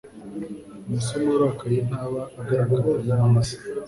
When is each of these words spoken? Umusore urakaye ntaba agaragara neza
Umusore 0.85 1.23
urakaye 1.35 1.79
ntaba 1.87 2.21
agaragara 2.39 3.13
neza 3.33 3.55